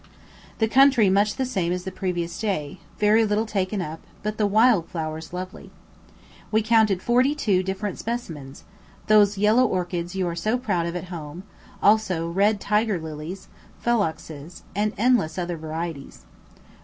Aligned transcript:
The 0.57 0.67
country 0.67 1.11
much 1.11 1.35
the 1.35 1.45
same 1.45 1.71
as 1.71 1.83
the 1.83 1.91
previous 1.91 2.39
day, 2.39 2.79
very 2.97 3.23
little 3.23 3.45
taken 3.45 3.83
up; 3.83 3.99
but 4.23 4.39
the 4.39 4.47
wild 4.47 4.89
flowers 4.89 5.31
lovely. 5.31 5.69
We 6.51 6.63
counted 6.63 7.03
forty 7.03 7.35
two 7.35 7.61
different 7.61 7.99
specimens; 7.99 8.63
those 9.05 9.37
yellow 9.37 9.63
orchids 9.63 10.15
you 10.15 10.27
are 10.27 10.35
so 10.35 10.57
proud 10.57 10.87
of 10.87 10.95
at 10.95 11.09
home, 11.13 11.43
also 11.83 12.27
red 12.31 12.59
tiger 12.59 12.99
lilies, 12.99 13.47
phloxes, 13.79 14.63
and 14.75 14.93
endless 14.97 15.37
other 15.37 15.55
varieties. 15.55 16.25